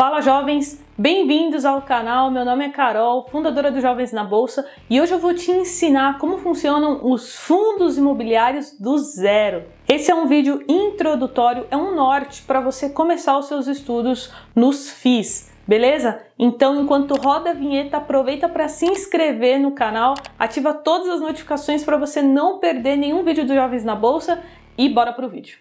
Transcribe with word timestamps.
Fala 0.00 0.22
jovens, 0.22 0.82
bem-vindos 0.96 1.66
ao 1.66 1.82
canal. 1.82 2.30
Meu 2.30 2.42
nome 2.42 2.64
é 2.64 2.70
Carol, 2.70 3.28
fundadora 3.28 3.70
do 3.70 3.82
Jovens 3.82 4.14
na 4.14 4.24
Bolsa, 4.24 4.66
e 4.88 4.98
hoje 4.98 5.12
eu 5.12 5.18
vou 5.18 5.34
te 5.34 5.50
ensinar 5.50 6.16
como 6.16 6.38
funcionam 6.38 7.00
os 7.02 7.36
fundos 7.36 7.98
imobiliários 7.98 8.74
do 8.80 8.96
zero. 8.96 9.64
Esse 9.86 10.10
é 10.10 10.14
um 10.14 10.26
vídeo 10.26 10.64
introdutório, 10.66 11.66
é 11.70 11.76
um 11.76 11.94
norte 11.94 12.40
para 12.44 12.62
você 12.62 12.88
começar 12.88 13.36
os 13.36 13.44
seus 13.44 13.66
estudos 13.66 14.32
nos 14.56 14.88
FIIs. 14.90 15.52
Beleza? 15.68 16.22
Então, 16.38 16.80
enquanto 16.80 17.20
roda 17.20 17.50
a 17.50 17.52
vinheta, 17.52 17.98
aproveita 17.98 18.48
para 18.48 18.68
se 18.68 18.86
inscrever 18.86 19.60
no 19.60 19.72
canal, 19.72 20.14
ativa 20.38 20.72
todas 20.72 21.10
as 21.10 21.20
notificações 21.20 21.84
para 21.84 21.98
você 21.98 22.22
não 22.22 22.58
perder 22.58 22.96
nenhum 22.96 23.22
vídeo 23.22 23.46
do 23.46 23.54
Jovens 23.54 23.84
na 23.84 23.94
Bolsa 23.94 24.42
e 24.78 24.88
bora 24.88 25.12
pro 25.12 25.28
vídeo. 25.28 25.58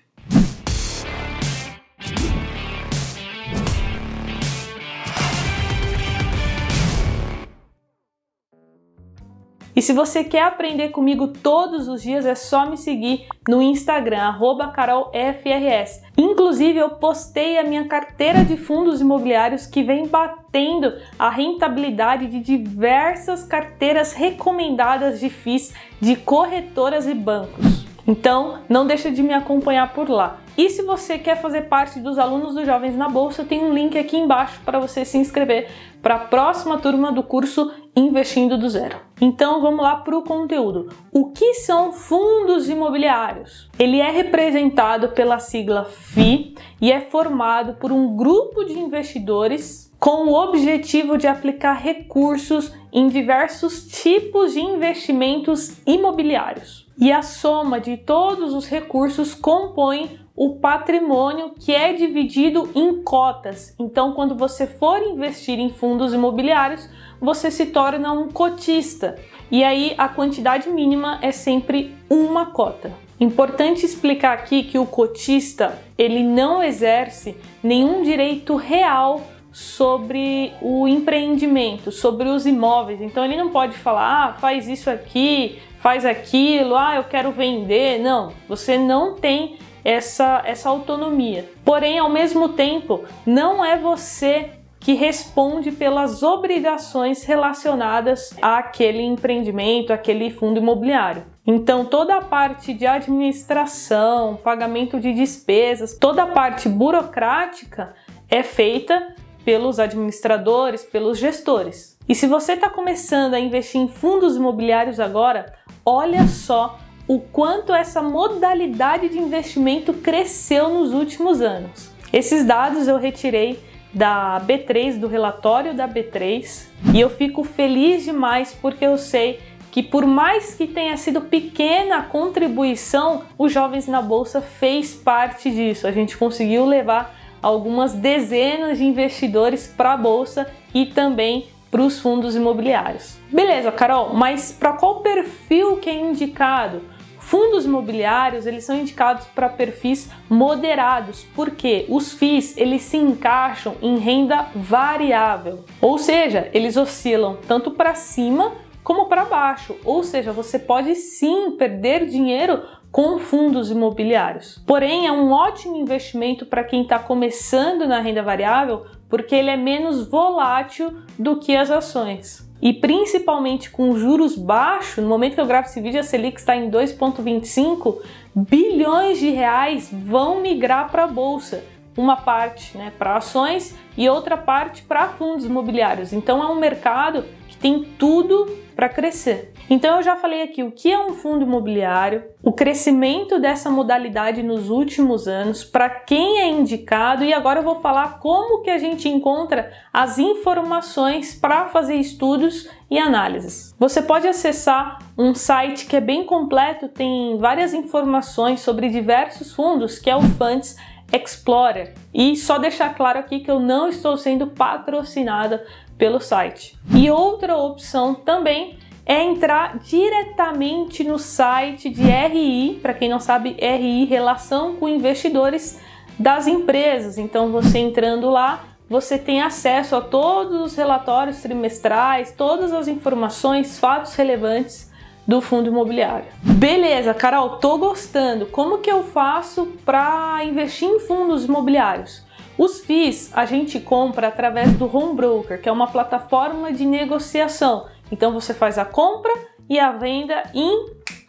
E 9.79 9.81
se 9.81 9.93
você 9.93 10.25
quer 10.25 10.43
aprender 10.43 10.89
comigo 10.89 11.29
todos 11.29 11.87
os 11.87 12.01
dias, 12.01 12.25
é 12.25 12.35
só 12.35 12.69
me 12.69 12.75
seguir 12.75 13.27
no 13.47 13.61
Instagram, 13.61 14.37
carolfrs. 14.73 16.01
Inclusive, 16.17 16.77
eu 16.77 16.89
postei 16.89 17.57
a 17.57 17.63
minha 17.63 17.87
carteira 17.87 18.43
de 18.43 18.57
fundos 18.57 18.99
imobiliários 18.99 19.65
que 19.65 19.81
vem 19.81 20.05
batendo 20.05 20.97
a 21.17 21.29
rentabilidade 21.29 22.27
de 22.27 22.41
diversas 22.41 23.45
carteiras 23.45 24.11
recomendadas 24.11 25.21
de 25.21 25.29
FIIs 25.29 25.73
de 26.01 26.17
corretoras 26.17 27.07
e 27.07 27.13
bancos. 27.13 27.88
Então, 28.07 28.59
não 28.67 28.85
deixa 28.85 29.11
de 29.11 29.21
me 29.21 29.33
acompanhar 29.33 29.93
por 29.93 30.09
lá. 30.09 30.39
E 30.57 30.69
se 30.69 30.81
você 30.81 31.17
quer 31.17 31.41
fazer 31.41 31.63
parte 31.63 31.99
dos 31.99 32.19
alunos 32.19 32.53
dos 32.53 32.65
Jovens 32.65 32.95
na 32.95 33.07
Bolsa, 33.07 33.45
tem 33.45 33.63
um 33.63 33.73
link 33.73 33.97
aqui 33.97 34.17
embaixo 34.17 34.59
para 34.65 34.79
você 34.79 35.05
se 35.05 35.17
inscrever 35.17 35.69
para 36.01 36.15
a 36.15 36.19
próxima 36.19 36.77
turma 36.77 37.11
do 37.11 37.23
curso 37.23 37.71
Investindo 37.95 38.57
do 38.57 38.69
Zero. 38.69 38.97
Então 39.21 39.61
vamos 39.61 39.81
lá 39.81 39.97
para 39.97 40.17
o 40.17 40.23
conteúdo. 40.23 40.89
O 41.11 41.31
que 41.31 41.53
são 41.55 41.91
fundos 41.91 42.69
imobiliários? 42.69 43.69
Ele 43.77 43.99
é 43.99 44.09
representado 44.09 45.09
pela 45.09 45.39
sigla 45.39 45.85
FI 45.85 46.55
e 46.81 46.91
é 46.91 47.01
formado 47.01 47.75
por 47.75 47.91
um 47.91 48.15
grupo 48.15 48.63
de 48.63 48.77
investidores 48.77 49.91
com 49.99 50.27
o 50.27 50.33
objetivo 50.33 51.17
de 51.17 51.27
aplicar 51.27 51.73
recursos 51.73 52.71
em 52.91 53.07
diversos 53.07 53.87
tipos 53.87 54.53
de 54.53 54.61
investimentos 54.61 55.77
imobiliários. 55.85 56.88
E 56.99 57.13
a 57.13 57.21
soma 57.21 57.79
de 57.79 57.95
todos 57.95 58.53
os 58.53 58.67
recursos 58.67 59.33
compõe 59.33 60.19
o 60.35 60.55
patrimônio 60.55 61.53
que 61.57 61.73
é 61.73 61.93
dividido 61.93 62.69
em 62.75 63.01
cotas. 63.03 63.73
Então, 63.79 64.11
quando 64.11 64.35
você 64.35 64.67
for 64.67 65.01
investir 65.01 65.57
em 65.59 65.69
fundos 65.69 66.13
imobiliários, 66.13 66.89
você 67.19 67.49
se 67.49 67.67
torna 67.67 68.11
um 68.11 68.27
cotista. 68.27 69.17
E 69.49 69.63
aí 69.63 69.95
a 69.97 70.09
quantidade 70.09 70.69
mínima 70.69 71.19
é 71.21 71.31
sempre 71.31 71.95
uma 72.09 72.47
cota. 72.47 72.91
Importante 73.17 73.85
explicar 73.85 74.33
aqui 74.33 74.63
que 74.63 74.77
o 74.77 74.85
cotista, 74.85 75.79
ele 75.97 76.21
não 76.21 76.61
exerce 76.61 77.37
nenhum 77.63 78.01
direito 78.01 78.55
real 78.55 79.21
sobre 79.51 80.53
o 80.61 80.87
empreendimento, 80.87 81.91
sobre 81.91 82.29
os 82.29 82.45
imóveis. 82.45 83.01
Então 83.01 83.25
ele 83.25 83.35
não 83.35 83.49
pode 83.49 83.77
falar, 83.77 84.29
ah, 84.29 84.33
faz 84.33 84.67
isso 84.67 84.89
aqui, 84.89 85.59
faz 85.79 86.05
aquilo, 86.05 86.75
ah, 86.75 86.95
eu 86.95 87.03
quero 87.03 87.31
vender. 87.31 87.99
Não, 87.99 88.31
você 88.47 88.77
não 88.77 89.15
tem 89.15 89.57
essa, 89.83 90.41
essa 90.45 90.69
autonomia. 90.69 91.49
Porém, 91.65 91.99
ao 91.99 92.09
mesmo 92.09 92.49
tempo, 92.49 93.03
não 93.25 93.63
é 93.63 93.77
você 93.77 94.51
que 94.79 94.93
responde 94.93 95.71
pelas 95.71 96.23
obrigações 96.23 97.23
relacionadas 97.25 98.33
àquele 98.41 99.03
empreendimento, 99.03 99.91
àquele 99.91 100.31
fundo 100.31 100.59
imobiliário. 100.59 101.25
Então, 101.45 101.83
toda 101.83 102.15
a 102.15 102.21
parte 102.21 102.73
de 102.73 102.85
administração, 102.85 104.37
pagamento 104.37 104.99
de 104.99 105.13
despesas, 105.13 105.97
toda 105.97 106.23
a 106.23 106.27
parte 106.27 106.69
burocrática 106.69 107.93
é 108.29 108.41
feita 108.41 109.15
pelos 109.43 109.79
administradores, 109.79 110.83
pelos 110.83 111.17
gestores. 111.17 111.97
E 112.07 112.15
se 112.15 112.27
você 112.27 112.53
está 112.53 112.69
começando 112.69 113.33
a 113.33 113.39
investir 113.39 113.81
em 113.81 113.87
fundos 113.87 114.35
imobiliários 114.35 114.99
agora, 114.99 115.53
olha 115.89 116.27
só 116.27 116.79
o 117.07 117.19
quanto 117.19 117.73
essa 117.73 118.01
modalidade 118.01 119.09
de 119.09 119.17
investimento 119.17 119.93
cresceu 119.93 120.69
nos 120.69 120.93
últimos 120.93 121.41
anos. 121.41 121.89
Esses 122.13 122.45
dados 122.45 122.87
eu 122.87 122.97
retirei 122.97 123.59
da 123.91 124.39
B3, 124.45 124.99
do 124.99 125.07
relatório 125.07 125.73
da 125.73 125.87
B3, 125.87 126.67
e 126.93 126.99
eu 126.99 127.09
fico 127.09 127.43
feliz 127.43 128.03
demais 128.03 128.55
porque 128.61 128.85
eu 128.85 128.99
sei 128.99 129.39
que 129.71 129.81
por 129.81 130.05
mais 130.05 130.53
que 130.53 130.67
tenha 130.67 130.95
sido 130.97 131.21
pequena 131.21 131.97
a 131.97 132.03
contribuição, 132.03 133.23
os 133.37 133.51
jovens 133.51 133.87
na 133.87 134.01
bolsa 134.01 134.41
fez 134.41 134.93
parte 134.93 135.49
disso. 135.49 135.87
A 135.87 135.91
gente 135.91 136.15
conseguiu 136.15 136.65
levar 136.65 137.15
algumas 137.41 137.93
dezenas 137.93 138.77
de 138.77 138.85
investidores 138.85 139.67
para 139.67 139.93
a 139.93 139.97
bolsa 139.97 140.47
e 140.73 140.85
também 140.85 141.47
para 141.69 141.81
os 141.81 141.99
fundos 141.99 142.35
imobiliários. 142.35 143.17
Beleza, 143.31 143.71
Carol, 143.71 144.13
mas 144.13 144.51
para 144.51 144.73
qual 144.73 145.01
perfil 145.01 145.77
que 145.77 145.89
é 145.89 145.93
indicado? 145.93 146.81
Fundos 147.19 147.65
imobiliários, 147.65 148.47
eles 148.47 148.63
são 148.63 148.75
indicados 148.75 149.27
para 149.27 149.49
perfis 149.49 150.09
moderados, 150.27 151.27
porque 151.35 151.85
os 151.87 152.13
FIIs, 152.13 152.57
eles 152.57 152.81
se 152.81 152.97
encaixam 152.97 153.75
em 153.83 153.99
renda 153.99 154.47
variável. 154.55 155.63
Ou 155.79 155.99
seja, 155.99 156.49
eles 156.53 156.75
oscilam 156.75 157.37
tanto 157.47 157.69
para 157.69 157.93
cima 157.93 158.53
como 158.83 159.05
para 159.05 159.25
baixo. 159.25 159.75
Ou 159.85 160.01
seja, 160.01 160.31
você 160.31 160.57
pode 160.57 160.95
sim 160.95 161.51
perder 161.51 162.07
dinheiro 162.07 162.63
com 162.91 163.19
fundos 163.19 163.69
imobiliários. 163.69 164.59
Porém, 164.65 165.05
é 165.05 165.11
um 165.11 165.31
ótimo 165.31 165.75
investimento 165.75 166.45
para 166.45 166.63
quem 166.63 166.81
está 166.81 166.97
começando 166.97 167.87
na 167.87 167.99
renda 167.99 168.23
variável, 168.23 168.85
porque 169.09 169.35
ele 169.35 169.49
é 169.49 169.57
menos 169.57 170.07
volátil 170.07 170.93
do 171.17 171.37
que 171.37 171.55
as 171.55 171.71
ações. 171.71 172.47
E 172.61 172.73
principalmente 172.73 173.71
com 173.71 173.97
juros 173.97 174.37
baixos, 174.37 175.03
no 175.03 175.09
momento 175.09 175.35
que 175.35 175.41
eu 175.41 175.45
gravo 175.45 175.67
esse 175.67 175.81
vídeo, 175.81 175.99
a 175.99 176.03
Selic 176.03 176.39
está 176.39 176.55
em 176.55 176.69
2,25 176.69 177.99
bilhões 178.35 179.17
de 179.17 179.29
reais 179.29 179.89
vão 179.91 180.41
migrar 180.41 180.91
para 180.91 181.05
a 181.05 181.07
bolsa. 181.07 181.63
Uma 181.99 182.15
parte 182.15 182.77
né, 182.77 182.93
para 182.97 183.17
ações 183.17 183.75
e 183.97 184.07
outra 184.07 184.37
parte 184.37 184.83
para 184.83 185.09
fundos 185.09 185.43
imobiliários. 185.43 186.13
Então 186.13 186.41
é 186.41 186.47
um 186.47 186.55
mercado 186.55 187.25
que 187.49 187.57
tem 187.57 187.83
tudo 187.83 188.47
para 188.73 188.87
crescer. 188.87 189.51
Então 189.69 189.97
eu 189.97 190.03
já 190.03 190.15
falei 190.15 190.41
aqui 190.41 190.63
o 190.63 190.71
que 190.71 190.89
é 190.89 190.97
um 190.97 191.13
fundo 191.13 191.43
imobiliário, 191.43 192.23
o 192.41 192.53
crescimento 192.53 193.37
dessa 193.37 193.69
modalidade 193.69 194.41
nos 194.41 194.69
últimos 194.69 195.27
anos, 195.27 195.65
para 195.65 195.89
quem 195.89 196.39
é 196.39 196.47
indicado 196.47 197.25
e 197.25 197.33
agora 197.33 197.59
eu 197.59 197.63
vou 197.63 197.81
falar 197.81 198.19
como 198.19 198.61
que 198.61 198.69
a 198.69 198.77
gente 198.77 199.09
encontra 199.09 199.69
as 199.91 200.17
informações 200.17 201.35
para 201.35 201.65
fazer 201.65 201.95
estudos 201.95 202.69
e 202.89 202.97
análises. 202.97 203.75
Você 203.77 204.01
pode 204.01 204.25
acessar 204.25 204.99
um 205.17 205.35
site 205.35 205.85
que 205.85 205.97
é 205.97 206.01
bem 206.01 206.23
completo, 206.23 206.87
tem 206.87 207.37
várias 207.37 207.73
informações 207.73 208.61
sobre 208.61 208.87
diversos 208.87 209.51
fundos, 209.51 209.99
que 209.99 210.09
é 210.09 210.15
o 210.15 210.21
Funds 210.21 210.77
Explorer. 211.11 211.93
E 212.13 212.35
só 212.35 212.57
deixar 212.57 212.95
claro 212.95 213.19
aqui 213.19 213.39
que 213.39 213.49
eu 213.49 213.59
não 213.59 213.89
estou 213.89 214.17
sendo 214.17 214.47
patrocinada 214.47 215.65
pelo 215.97 216.19
site. 216.19 216.77
E 216.95 217.09
outra 217.11 217.57
opção 217.57 218.13
também 218.13 218.77
é 219.05 219.23
entrar 219.23 219.79
diretamente 219.79 221.03
no 221.03 221.17
site 221.17 221.89
de 221.89 222.03
RI, 222.03 222.79
para 222.81 222.93
quem 222.93 223.09
não 223.09 223.19
sabe, 223.19 223.57
RI 223.59 224.05
relação 224.05 224.75
com 224.75 224.87
investidores 224.87 225.81
das 226.17 226.45
empresas. 226.45 227.17
Então 227.17 227.51
você 227.51 227.79
entrando 227.79 228.29
lá, 228.29 228.63
você 228.87 229.17
tem 229.17 229.41
acesso 229.41 229.95
a 229.95 230.01
todos 230.01 230.61
os 230.61 230.75
relatórios 230.75 231.41
trimestrais, 231.41 232.31
todas 232.31 232.71
as 232.71 232.87
informações, 232.87 233.79
fatos 233.79 234.13
relevantes 234.15 234.88
do 235.29 235.41
fundo 235.41 235.67
imobiliário. 235.67 236.25
Beleza, 236.41 237.13
Carol, 237.13 237.57
tô 237.57 237.77
gostando. 237.77 238.47
Como 238.47 238.79
que 238.79 238.89
eu 238.89 239.03
faço 239.03 239.67
para 239.85 240.43
investir 240.43 240.89
em 240.89 240.99
fundos 240.99 241.45
imobiliários? 241.45 242.23
Os 242.57 242.81
FIIs 242.81 243.29
a 243.37 243.45
gente 243.45 243.79
compra 243.79 244.29
através 244.29 244.73
do 244.73 244.85
Home 244.91 245.15
Broker, 245.15 245.61
que 245.61 245.69
é 245.69 245.71
uma 245.71 245.85
plataforma 245.85 246.73
de 246.73 246.83
negociação. 246.83 247.85
Então 248.11 248.33
você 248.33 248.55
faz 248.55 248.79
a 248.79 248.85
compra 248.85 249.31
e 249.69 249.77
a 249.79 249.91
venda 249.91 250.49
em 250.51 250.87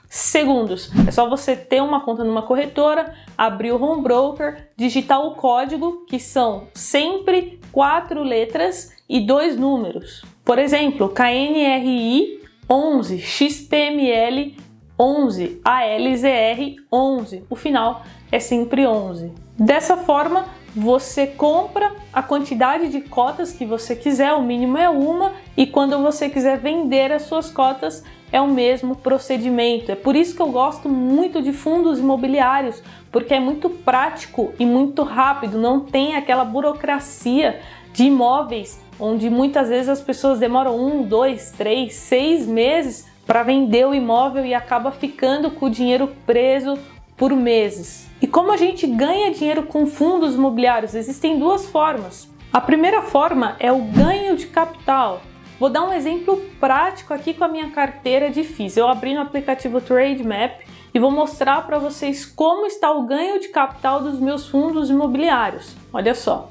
segundos. 0.09 0.91
É 1.07 1.11
só 1.11 1.29
você 1.29 1.55
ter 1.55 1.83
uma 1.83 2.01
conta 2.01 2.25
numa 2.25 2.41
corretora, 2.41 3.15
abrir 3.37 3.71
o 3.71 3.85
Home 3.85 4.03
Broker, 4.03 4.71
digitar 4.79 5.21
o 5.21 5.35
código, 5.35 6.07
que 6.07 6.19
são 6.19 6.69
sempre 6.73 7.61
quatro 7.71 8.23
letras 8.23 8.97
e 9.07 9.21
dois 9.21 9.59
números. 9.59 10.25
Por 10.43 10.59
exemplo, 10.59 11.11
KNRI 11.11 12.40
11, 12.71 13.19
XPML 13.19 14.55
11, 14.97 15.61
ALZR 15.65 16.77
11. 16.93 17.45
O 17.51 17.57
final 17.57 18.05
é 18.31 18.39
sempre 18.39 18.87
11. 18.87 19.33
Dessa 19.59 19.97
forma, 19.97 20.47
você 20.75 21.27
compra 21.27 21.93
a 22.13 22.23
quantidade 22.23 22.89
de 22.89 23.01
cotas 23.01 23.53
que 23.53 23.65
você 23.65 23.97
quiser, 23.97 24.33
o 24.35 24.43
mínimo 24.43 24.79
é 24.79 24.89
uma, 24.89 25.33
e 25.57 25.67
quando 25.67 25.99
você 25.99 26.29
quiser 26.29 26.59
vender 26.59 27.11
as 27.11 27.23
suas 27.23 27.51
cotas, 27.51 28.05
é 28.31 28.41
o 28.41 28.47
mesmo 28.47 28.95
procedimento. 28.95 29.91
É 29.91 29.97
por 29.97 30.15
isso 30.15 30.37
que 30.37 30.43
eu 30.43 30.53
gosto 30.53 30.89
muito 30.89 31.43
de 31.43 31.53
fundos 31.53 31.99
imobiliários, 31.99 32.81
porque 33.11 33.35
é 33.35 33.41
muito 33.41 33.69
prático 33.69 34.55
e 34.61 34.65
muito 34.65 35.03
rápido, 35.03 35.59
não 35.59 35.81
tem 35.81 36.15
aquela 36.15 36.45
burocracia 36.45 37.61
de 37.93 38.05
imóveis 38.05 38.81
onde 39.01 39.31
muitas 39.31 39.69
vezes 39.69 39.89
as 39.89 40.01
pessoas 40.01 40.39
demoram 40.39 40.79
um, 40.79 41.03
dois, 41.03 41.51
três, 41.53 41.95
seis 41.95 42.47
meses 42.47 43.09
para 43.27 43.43
vender 43.43 43.87
o 43.87 43.95
imóvel 43.95 44.45
e 44.45 44.53
acaba 44.53 44.93
ficando 44.93 45.51
com 45.51 45.67
o 45.67 45.71
dinheiro 45.71 46.09
preso 46.27 46.79
por 47.17 47.33
meses. 47.33 48.09
E 48.21 48.27
como 48.27 48.53
a 48.53 48.57
gente 48.57 48.87
ganha 48.87 49.33
dinheiro 49.33 49.63
com 49.63 49.87
fundos 49.87 50.35
imobiliários? 50.35 50.95
Existem 50.95 51.39
duas 51.39 51.67
formas. 51.67 52.29
A 52.53 52.61
primeira 52.61 53.01
forma 53.03 53.57
é 53.59 53.73
o 53.73 53.79
ganho 53.79 54.37
de 54.37 54.47
capital. 54.47 55.23
Vou 55.59 55.71
dar 55.71 55.85
um 55.85 55.93
exemplo 55.93 56.43
prático 56.59 57.15
aqui 57.15 57.33
com 57.33 57.45
a 57.45 57.49
minha 57.49 57.71
carteira 57.71 58.31
de 58.31 58.43
FIIs. 58.43 58.77
Eu 58.77 58.89
abri 58.89 59.15
no 59.15 59.21
aplicativo 59.21 59.81
TradeMap 59.81 60.61
e 60.93 60.99
vou 60.99 61.11
mostrar 61.11 61.67
para 61.67 61.79
vocês 61.79 62.27
como 62.27 62.67
está 62.67 62.91
o 62.91 63.07
ganho 63.07 63.41
de 63.41 63.49
capital 63.49 64.03
dos 64.03 64.19
meus 64.19 64.49
fundos 64.49 64.91
imobiliários. 64.91 65.77
Olha 65.93 66.15
só. 66.15 66.51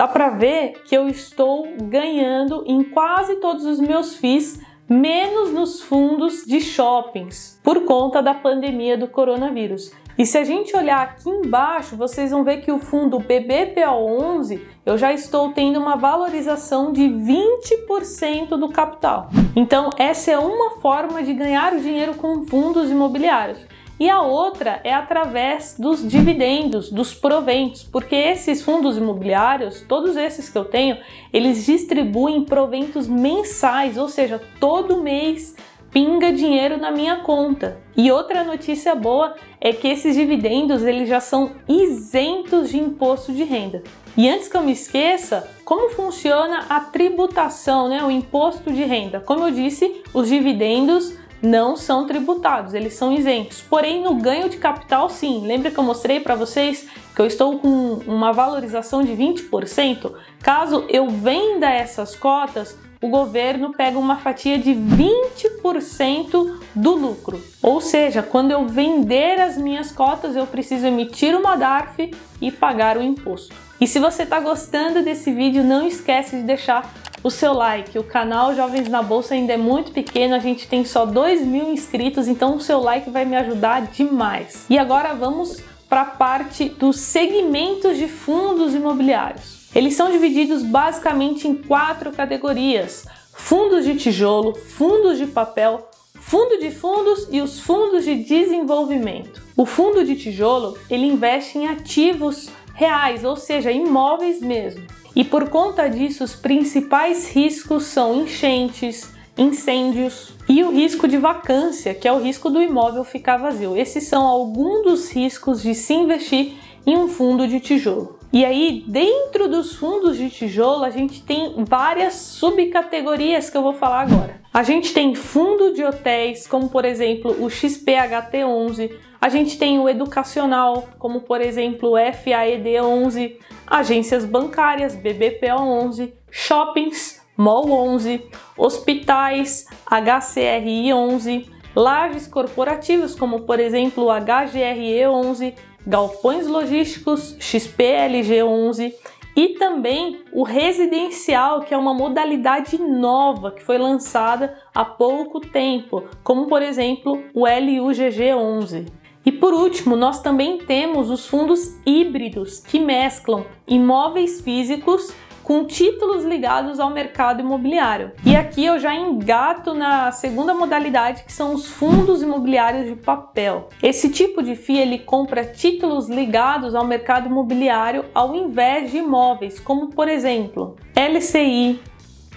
Dá 0.00 0.08
para 0.08 0.30
ver 0.30 0.82
que 0.86 0.96
eu 0.96 1.08
estou 1.08 1.68
ganhando 1.76 2.64
em 2.66 2.82
quase 2.82 3.36
todos 3.36 3.66
os 3.66 3.78
meus 3.78 4.14
FIIs 4.14 4.58
menos 4.88 5.52
nos 5.52 5.82
fundos 5.82 6.42
de 6.46 6.58
shoppings 6.58 7.60
por 7.62 7.84
conta 7.84 8.22
da 8.22 8.32
pandemia 8.32 8.96
do 8.96 9.06
coronavírus. 9.06 9.92
E 10.16 10.24
se 10.24 10.38
a 10.38 10.42
gente 10.42 10.74
olhar 10.74 11.02
aqui 11.02 11.28
embaixo, 11.28 11.98
vocês 11.98 12.30
vão 12.30 12.42
ver 12.42 12.62
que 12.62 12.72
o 12.72 12.78
fundo 12.78 13.20
BBPO11 13.20 14.62
eu 14.86 14.96
já 14.96 15.12
estou 15.12 15.52
tendo 15.52 15.78
uma 15.78 15.96
valorização 15.96 16.92
de 16.92 17.02
20% 17.02 18.56
do 18.56 18.70
capital. 18.70 19.28
Então, 19.54 19.92
essa 19.98 20.30
é 20.30 20.38
uma 20.38 20.80
forma 20.80 21.22
de 21.22 21.34
ganhar 21.34 21.76
dinheiro 21.76 22.14
com 22.14 22.46
fundos 22.46 22.90
imobiliários 22.90 23.58
e 24.00 24.08
a 24.08 24.22
outra 24.22 24.80
é 24.82 24.94
através 24.94 25.76
dos 25.78 26.08
dividendos, 26.08 26.90
dos 26.90 27.12
proventos, 27.12 27.82
porque 27.82 28.16
esses 28.16 28.62
fundos 28.62 28.96
imobiliários, 28.96 29.82
todos 29.82 30.16
esses 30.16 30.48
que 30.48 30.56
eu 30.56 30.64
tenho, 30.64 30.96
eles 31.30 31.66
distribuem 31.66 32.42
proventos 32.42 33.06
mensais, 33.06 33.98
ou 33.98 34.08
seja, 34.08 34.40
todo 34.58 35.02
mês 35.02 35.54
pinga 35.90 36.32
dinheiro 36.32 36.78
na 36.78 36.90
minha 36.90 37.16
conta. 37.16 37.78
E 37.94 38.10
outra 38.10 38.42
notícia 38.42 38.94
boa 38.94 39.34
é 39.60 39.70
que 39.72 39.88
esses 39.88 40.16
dividendos 40.16 40.82
eles 40.82 41.06
já 41.06 41.20
são 41.20 41.52
isentos 41.68 42.70
de 42.70 42.78
imposto 42.78 43.32
de 43.32 43.44
renda. 43.44 43.82
E 44.16 44.28
antes 44.30 44.48
que 44.48 44.56
eu 44.56 44.62
me 44.62 44.72
esqueça, 44.72 45.46
como 45.62 45.90
funciona 45.90 46.64
a 46.68 46.80
tributação, 46.80 47.88
né, 47.88 48.02
o 48.02 48.10
imposto 48.10 48.72
de 48.72 48.82
renda? 48.82 49.20
Como 49.20 49.46
eu 49.46 49.50
disse, 49.50 50.02
os 50.14 50.28
dividendos 50.28 51.14
não 51.42 51.76
são 51.76 52.06
tributados, 52.06 52.74
eles 52.74 52.94
são 52.94 53.12
isentos. 53.12 53.62
Porém, 53.62 54.02
no 54.02 54.14
ganho 54.14 54.48
de 54.48 54.58
capital, 54.58 55.08
sim. 55.08 55.46
Lembra 55.46 55.70
que 55.70 55.78
eu 55.78 55.84
mostrei 55.84 56.20
para 56.20 56.34
vocês 56.34 56.86
que 57.14 57.20
eu 57.20 57.26
estou 57.26 57.58
com 57.58 58.00
uma 58.06 58.32
valorização 58.32 59.02
de 59.02 59.12
20%? 59.12 60.12
Caso 60.42 60.84
eu 60.88 61.08
venda 61.08 61.68
essas 61.70 62.14
cotas, 62.14 62.78
o 63.02 63.08
governo 63.08 63.72
pega 63.72 63.98
uma 63.98 64.16
fatia 64.18 64.58
de 64.58 64.72
20% 64.72 66.58
do 66.74 66.94
lucro. 66.94 67.42
Ou 67.62 67.80
seja, 67.80 68.22
quando 68.22 68.50
eu 68.50 68.66
vender 68.66 69.40
as 69.40 69.56
minhas 69.56 69.90
cotas, 69.90 70.36
eu 70.36 70.46
preciso 70.46 70.86
emitir 70.86 71.34
uma 71.34 71.56
DARF 71.56 72.10
e 72.40 72.52
pagar 72.52 72.98
o 72.98 73.02
imposto. 73.02 73.54
E 73.80 73.86
se 73.86 73.98
você 73.98 74.24
está 74.24 74.38
gostando 74.38 75.02
desse 75.02 75.32
vídeo, 75.32 75.64
não 75.64 75.86
esquece 75.86 76.36
de 76.36 76.42
deixar 76.42 76.92
o 77.22 77.30
seu 77.30 77.52
like. 77.52 77.98
O 77.98 78.04
canal 78.04 78.54
Jovens 78.54 78.88
na 78.88 79.02
Bolsa 79.02 79.34
ainda 79.34 79.52
é 79.52 79.56
muito 79.56 79.92
pequeno, 79.92 80.34
a 80.34 80.38
gente 80.38 80.66
tem 80.66 80.84
só 80.84 81.04
2 81.04 81.42
mil 81.42 81.72
inscritos, 81.72 82.28
então 82.28 82.56
o 82.56 82.60
seu 82.60 82.80
like 82.80 83.10
vai 83.10 83.24
me 83.24 83.36
ajudar 83.36 83.82
demais. 83.82 84.66
E 84.68 84.78
agora 84.78 85.14
vamos 85.14 85.62
para 85.88 86.02
a 86.02 86.06
parte 86.06 86.68
dos 86.68 87.00
segmentos 87.00 87.96
de 87.96 88.06
fundos 88.06 88.74
imobiliários. 88.74 89.68
Eles 89.74 89.94
são 89.94 90.10
divididos 90.10 90.62
basicamente 90.62 91.46
em 91.46 91.54
quatro 91.54 92.12
categorias: 92.12 93.06
fundos 93.34 93.84
de 93.84 93.96
tijolo, 93.96 94.54
fundos 94.54 95.18
de 95.18 95.26
papel, 95.26 95.88
fundo 96.14 96.58
de 96.58 96.70
fundos 96.70 97.28
e 97.30 97.40
os 97.40 97.60
fundos 97.60 98.04
de 98.04 98.14
desenvolvimento. 98.16 99.42
O 99.56 99.66
fundo 99.66 100.04
de 100.04 100.16
tijolo 100.16 100.76
ele 100.88 101.06
investe 101.06 101.58
em 101.58 101.66
ativos 101.66 102.48
reais, 102.74 103.24
ou 103.24 103.36
seja, 103.36 103.70
imóveis 103.70 104.40
mesmo. 104.40 104.99
E 105.14 105.24
por 105.24 105.48
conta 105.48 105.88
disso, 105.88 106.22
os 106.22 106.34
principais 106.34 107.30
riscos 107.30 107.84
são 107.84 108.22
enchentes, 108.22 109.12
incêndios 109.36 110.32
e 110.48 110.62
o 110.62 110.70
risco 110.70 111.08
de 111.08 111.16
vacância, 111.16 111.94
que 111.94 112.06
é 112.06 112.12
o 112.12 112.20
risco 112.20 112.50
do 112.50 112.62
imóvel 112.62 113.04
ficar 113.04 113.36
vazio. 113.36 113.76
Esses 113.76 114.04
são 114.04 114.26
alguns 114.26 114.82
dos 114.82 115.10
riscos 115.10 115.62
de 115.62 115.74
se 115.74 115.94
investir 115.94 116.54
em 116.86 116.96
um 116.96 117.08
fundo 117.08 117.46
de 117.46 117.60
tijolo. 117.60 118.18
E 118.32 118.44
aí, 118.44 118.84
dentro 118.86 119.48
dos 119.48 119.74
fundos 119.74 120.16
de 120.16 120.30
tijolo, 120.30 120.84
a 120.84 120.90
gente 120.90 121.22
tem 121.22 121.52
várias 121.64 122.14
subcategorias 122.14 123.50
que 123.50 123.56
eu 123.56 123.62
vou 123.62 123.72
falar 123.72 124.02
agora. 124.02 124.40
A 124.54 124.62
gente 124.62 124.92
tem 124.92 125.14
fundo 125.16 125.74
de 125.74 125.84
hotéis, 125.84 126.46
como 126.46 126.68
por 126.68 126.84
exemplo 126.84 127.32
o 127.32 127.48
XPHT11, 127.48 128.92
a 129.20 129.28
gente 129.28 129.58
tem 129.58 129.78
o 129.78 129.88
educacional, 129.88 130.88
como 130.98 131.20
por 131.20 131.40
exemplo 131.40 131.90
o 131.90 131.94
FAED11, 131.94 133.36
agências 133.66 134.24
bancárias, 134.24 134.96
BBPO11, 134.96 136.12
shoppings, 136.30 137.20
MOL11, 137.38 138.22
hospitais, 138.56 139.66
HCRI11, 139.90 141.46
lajes 141.74 142.26
corporativas, 142.26 143.14
como 143.14 143.42
por 143.42 143.60
exemplo 143.60 144.04
o 144.04 144.08
HGRE11, 144.08 145.54
galpões 145.86 146.46
logísticos, 146.46 147.36
XPLG11 147.38 148.92
e 149.36 149.50
também 149.50 150.22
o 150.32 150.42
residencial, 150.42 151.60
que 151.60 151.72
é 151.72 151.76
uma 151.76 151.94
modalidade 151.94 152.78
nova 152.78 153.52
que 153.52 153.62
foi 153.62 153.78
lançada 153.78 154.58
há 154.74 154.84
pouco 154.84 155.40
tempo, 155.40 156.04
como 156.22 156.46
por 156.46 156.62
exemplo 156.62 157.22
o 157.32 157.44
LUGG11. 157.44 159.00
E 159.24 159.30
por 159.30 159.52
último, 159.52 159.96
nós 159.96 160.20
também 160.20 160.58
temos 160.58 161.10
os 161.10 161.26
fundos 161.26 161.76
híbridos 161.84 162.60
que 162.60 162.78
mesclam 162.78 163.44
imóveis 163.66 164.40
físicos 164.40 165.12
com 165.42 165.64
títulos 165.64 166.24
ligados 166.24 166.78
ao 166.78 166.90
mercado 166.90 167.40
imobiliário. 167.40 168.12
E 168.24 168.36
aqui 168.36 168.64
eu 168.64 168.78
já 168.78 168.94
engato 168.94 169.74
na 169.74 170.12
segunda 170.12 170.54
modalidade, 170.54 171.24
que 171.24 171.32
são 171.32 171.52
os 171.52 171.66
fundos 171.66 172.22
imobiliários 172.22 172.86
de 172.86 172.94
papel. 172.94 173.68
Esse 173.82 174.10
tipo 174.10 174.42
de 174.42 174.54
FII 174.54 174.78
ele 174.78 174.98
compra 175.00 175.44
títulos 175.44 176.08
ligados 176.08 176.74
ao 176.74 176.86
mercado 176.86 177.26
imobiliário 177.28 178.04
ao 178.14 178.34
invés 178.34 178.92
de 178.92 178.98
imóveis, 178.98 179.58
como 179.58 179.88
por 179.88 180.08
exemplo, 180.08 180.76
LCI, 180.94 181.80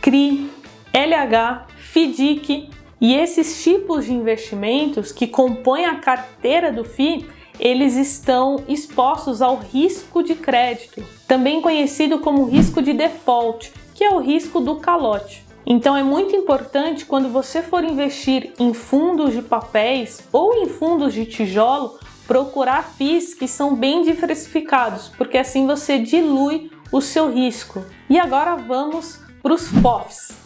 CRI, 0.02 0.50
LH, 0.92 1.68
FIDIC 1.78 2.70
e 3.04 3.14
esses 3.14 3.62
tipos 3.62 4.06
de 4.06 4.14
investimentos 4.14 5.12
que 5.12 5.28
compõem 5.28 5.86
a 5.86 5.96
carteira 5.96 6.72
do 6.72 6.86
FII, 6.86 7.28
eles 7.60 7.98
estão 7.98 8.64
expostos 8.66 9.42
ao 9.42 9.58
risco 9.58 10.24
de 10.24 10.36
crédito, 10.36 11.04
também 11.28 11.60
conhecido 11.60 12.20
como 12.20 12.46
risco 12.46 12.82
de 12.82 12.94
default, 12.94 13.74
que 13.94 14.06
é 14.06 14.10
o 14.10 14.20
risco 14.20 14.62
do 14.62 14.78
calote. 14.78 15.44
Então 15.66 15.98
é 15.98 16.02
muito 16.02 16.34
importante 16.34 17.06
quando 17.06 17.28
você 17.28 17.62
for 17.62 17.84
investir 17.84 18.54
em 18.58 18.74
fundos 18.74 19.34
de 19.34 19.42
papéis 19.42 20.26
ou 20.32 20.64
em 20.64 20.70
fundos 20.70 21.14
de 21.14 21.26
tijolo, 21.26 22.00
procurar 22.26 22.94
FIIs 22.94 23.34
que 23.34 23.50
são 23.50 23.76
bem 23.76 24.04
diversificados, 24.04 25.10
porque 25.18 25.38
assim 25.38 25.68
você 25.68 26.00
dilui 26.00 26.72
o 26.90 27.02
seu 27.02 27.30
risco. 27.30 27.84
E 28.10 28.18
agora 28.18 28.56
vamos 28.56 29.20
para 29.42 29.54
os 29.54 29.68
FOFs. 29.68 30.43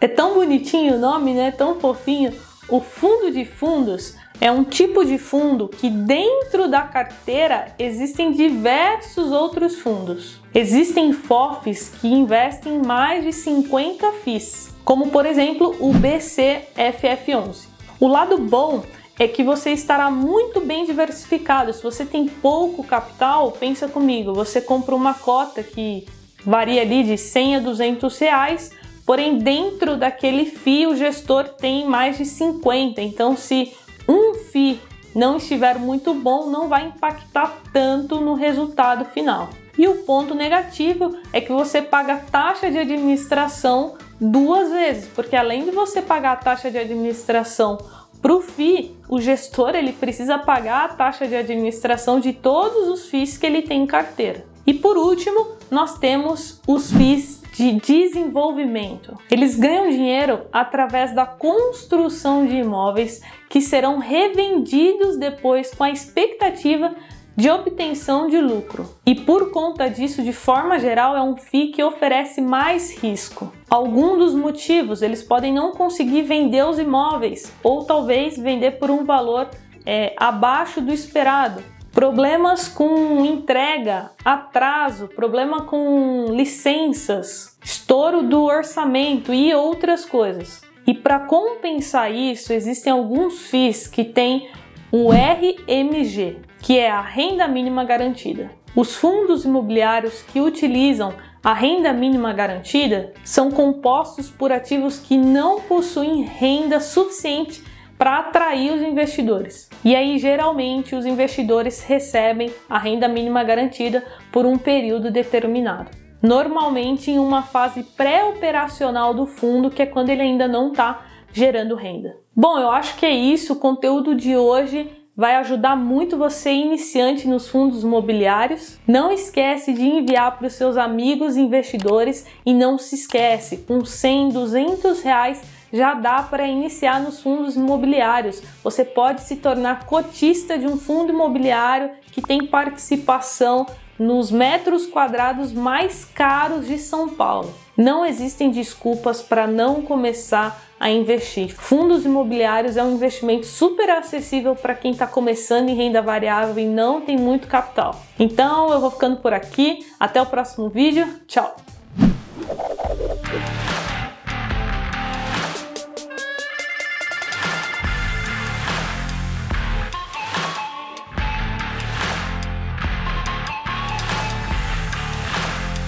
É 0.00 0.06
tão 0.08 0.34
bonitinho 0.34 0.94
o 0.94 0.98
nome, 0.98 1.32
né? 1.32 1.50
Tão 1.50 1.80
fofinho. 1.80 2.32
O 2.68 2.80
fundo 2.80 3.30
de 3.30 3.44
fundos 3.44 4.16
é 4.40 4.50
um 4.50 4.64
tipo 4.64 5.04
de 5.04 5.18
fundo 5.18 5.68
que 5.68 5.88
dentro 5.88 6.68
da 6.68 6.82
carteira 6.82 7.74
existem 7.78 8.32
diversos 8.32 9.32
outros 9.32 9.78
fundos. 9.78 10.40
Existem 10.54 11.12
FOFs 11.12 11.88
que 12.00 12.08
investem 12.08 12.74
em 12.74 12.84
mais 12.84 13.24
de 13.24 13.32
50 13.32 14.12
FIIs, 14.24 14.74
como 14.84 15.08
por 15.08 15.24
exemplo 15.24 15.74
o 15.80 15.92
BCFF11. 15.94 17.66
O 17.98 18.08
lado 18.08 18.36
bom 18.36 18.82
é 19.18 19.26
que 19.26 19.42
você 19.42 19.70
estará 19.70 20.10
muito 20.10 20.60
bem 20.60 20.84
diversificado. 20.84 21.72
Se 21.72 21.82
você 21.82 22.04
tem 22.04 22.28
pouco 22.28 22.84
capital, 22.84 23.52
pensa 23.52 23.88
comigo, 23.88 24.34
você 24.34 24.60
compra 24.60 24.94
uma 24.94 25.14
cota 25.14 25.62
que 25.62 26.06
varia 26.44 26.82
ali 26.82 27.02
de 27.02 27.16
100 27.16 27.56
a 27.56 27.60
200 27.60 28.18
reais, 28.18 28.70
Porém, 29.06 29.38
dentro 29.38 29.96
daquele 29.96 30.44
FII, 30.46 30.88
o 30.88 30.96
gestor 30.96 31.44
tem 31.44 31.86
mais 31.86 32.18
de 32.18 32.24
50. 32.24 33.00
Então, 33.00 33.36
se 33.36 33.72
um 34.08 34.34
FII 34.34 34.80
não 35.14 35.36
estiver 35.36 35.78
muito 35.78 36.12
bom, 36.12 36.50
não 36.50 36.68
vai 36.68 36.88
impactar 36.88 37.56
tanto 37.72 38.20
no 38.20 38.34
resultado 38.34 39.04
final. 39.04 39.48
E 39.78 39.86
o 39.86 40.02
ponto 40.02 40.34
negativo 40.34 41.16
é 41.32 41.40
que 41.40 41.52
você 41.52 41.80
paga 41.80 42.16
taxa 42.16 42.70
de 42.70 42.78
administração 42.78 43.94
duas 44.20 44.70
vezes, 44.70 45.08
porque 45.14 45.36
além 45.36 45.64
de 45.64 45.70
você 45.70 46.02
pagar 46.02 46.32
a 46.32 46.36
taxa 46.36 46.70
de 46.70 46.78
administração 46.78 47.78
para 48.20 48.34
o 48.34 48.40
FII, 48.40 48.96
o 49.08 49.20
gestor 49.20 49.74
ele 49.74 49.92
precisa 49.92 50.38
pagar 50.38 50.84
a 50.84 50.88
taxa 50.88 51.28
de 51.28 51.36
administração 51.36 52.18
de 52.18 52.32
todos 52.32 52.88
os 52.88 53.08
FIIs 53.08 53.36
que 53.36 53.46
ele 53.46 53.62
tem 53.62 53.82
em 53.82 53.86
carteira. 53.86 54.44
E 54.66 54.74
por 54.74 54.96
último, 54.96 55.46
nós 55.70 55.98
temos 55.98 56.60
os 56.66 56.90
FIIs 56.90 57.42
de 57.56 57.72
desenvolvimento. 57.80 59.16
Eles 59.30 59.58
ganham 59.58 59.88
dinheiro 59.88 60.42
através 60.52 61.14
da 61.14 61.24
construção 61.24 62.46
de 62.46 62.56
imóveis 62.56 63.22
que 63.48 63.60
serão 63.60 63.98
revendidos 63.98 65.16
depois 65.16 65.74
com 65.74 65.84
a 65.84 65.90
expectativa 65.90 66.94
de 67.36 67.50
obtenção 67.50 68.28
de 68.28 68.40
lucro. 68.40 68.88
E 69.04 69.14
por 69.14 69.50
conta 69.50 69.90
disso, 69.90 70.22
de 70.22 70.32
forma 70.32 70.78
geral, 70.78 71.14
é 71.14 71.22
um 71.22 71.36
FII 71.36 71.68
que 71.68 71.82
oferece 71.82 72.40
mais 72.40 72.96
risco. 72.96 73.52
Algum 73.68 74.16
dos 74.16 74.34
motivos, 74.34 75.02
eles 75.02 75.22
podem 75.22 75.52
não 75.52 75.72
conseguir 75.72 76.22
vender 76.22 76.64
os 76.64 76.78
imóveis 76.78 77.52
ou 77.62 77.84
talvez 77.84 78.38
vender 78.38 78.72
por 78.72 78.90
um 78.90 79.04
valor 79.04 79.50
é, 79.84 80.14
abaixo 80.16 80.80
do 80.80 80.92
esperado. 80.92 81.62
Problemas 81.96 82.68
com 82.68 83.24
entrega, 83.24 84.10
atraso, 84.22 85.08
problema 85.08 85.62
com 85.62 86.26
licenças, 86.28 87.56
estouro 87.64 88.22
do 88.22 88.44
orçamento 88.44 89.32
e 89.32 89.54
outras 89.54 90.04
coisas. 90.04 90.60
E 90.86 90.92
para 90.92 91.20
compensar 91.20 92.12
isso, 92.12 92.52
existem 92.52 92.92
alguns 92.92 93.46
FIIs 93.46 93.86
que 93.86 94.04
têm 94.04 94.50
o 94.92 95.10
RMG, 95.10 96.36
que 96.60 96.78
é 96.78 96.90
a 96.90 97.00
renda 97.00 97.48
mínima 97.48 97.82
garantida. 97.82 98.50
Os 98.76 98.94
fundos 98.94 99.46
imobiliários 99.46 100.20
que 100.20 100.38
utilizam 100.38 101.14
a 101.42 101.54
renda 101.54 101.94
mínima 101.94 102.30
garantida 102.34 103.14
são 103.24 103.50
compostos 103.50 104.28
por 104.28 104.52
ativos 104.52 104.98
que 104.98 105.16
não 105.16 105.62
possuem 105.62 106.24
renda 106.24 106.78
suficiente 106.78 107.64
para 107.98 108.18
atrair 108.18 108.72
os 108.72 108.82
investidores. 108.82 109.68
E 109.84 109.94
aí, 109.94 110.18
geralmente, 110.18 110.94
os 110.94 111.06
investidores 111.06 111.82
recebem 111.82 112.52
a 112.68 112.78
renda 112.78 113.08
mínima 113.08 113.42
garantida 113.42 114.04
por 114.30 114.44
um 114.44 114.58
período 114.58 115.10
determinado. 115.10 115.90
Normalmente 116.22 117.10
em 117.10 117.18
uma 117.18 117.42
fase 117.42 117.82
pré-operacional 117.82 119.14
do 119.14 119.26
fundo, 119.26 119.70
que 119.70 119.82
é 119.82 119.86
quando 119.86 120.10
ele 120.10 120.22
ainda 120.22 120.48
não 120.48 120.70
está 120.70 121.04
gerando 121.32 121.74
renda. 121.74 122.16
Bom, 122.34 122.58
eu 122.58 122.70
acho 122.70 122.96
que 122.96 123.06
é 123.06 123.14
isso. 123.14 123.52
O 123.52 123.56
conteúdo 123.56 124.14
de 124.14 124.36
hoje 124.36 124.90
vai 125.16 125.36
ajudar 125.36 125.76
muito 125.76 126.18
você 126.18 126.50
iniciante 126.50 127.26
nos 127.26 127.48
fundos 127.48 127.82
imobiliários. 127.82 128.78
Não 128.86 129.10
esquece 129.10 129.72
de 129.72 129.82
enviar 129.82 130.36
para 130.36 130.46
os 130.46 130.52
seus 130.52 130.76
amigos 130.76 131.36
investidores 131.36 132.26
e 132.44 132.52
não 132.52 132.76
se 132.76 132.94
esquece, 132.94 133.58
com 133.58 133.84
100, 133.84 134.28
200 134.30 135.02
reais 135.02 135.42
já 135.76 135.94
dá 135.94 136.22
para 136.22 136.46
iniciar 136.46 137.00
nos 137.00 137.20
fundos 137.20 137.54
imobiliários. 137.54 138.42
Você 138.64 138.84
pode 138.84 139.20
se 139.20 139.36
tornar 139.36 139.84
cotista 139.86 140.58
de 140.58 140.66
um 140.66 140.78
fundo 140.78 141.12
imobiliário 141.12 141.90
que 142.10 142.22
tem 142.22 142.46
participação 142.46 143.66
nos 143.98 144.30
metros 144.30 144.86
quadrados 144.86 145.52
mais 145.52 146.04
caros 146.04 146.66
de 146.66 146.78
São 146.78 147.08
Paulo. 147.08 147.52
Não 147.76 148.04
existem 148.04 148.50
desculpas 148.50 149.22
para 149.22 149.46
não 149.46 149.82
começar 149.82 150.62
a 150.78 150.90
investir. 150.90 151.54
Fundos 151.54 152.04
imobiliários 152.04 152.76
é 152.76 152.82
um 152.82 152.94
investimento 152.94 153.46
super 153.46 153.88
acessível 153.90 154.54
para 154.54 154.74
quem 154.74 154.92
está 154.92 155.06
começando 155.06 155.68
em 155.68 155.74
renda 155.74 156.02
variável 156.02 156.58
e 156.58 156.66
não 156.66 157.00
tem 157.00 157.16
muito 157.16 157.48
capital. 157.48 158.00
Então 158.18 158.70
eu 158.70 158.80
vou 158.80 158.90
ficando 158.90 159.16
por 159.16 159.32
aqui. 159.32 159.86
Até 159.98 160.20
o 160.20 160.26
próximo 160.26 160.68
vídeo. 160.68 161.06
Tchau! 161.26 161.75